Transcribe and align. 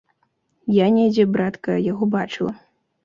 Я 0.77 0.87
недзе, 0.95 1.25
братка, 1.35 1.77
яго 1.91 2.11
бачыла. 2.17 2.53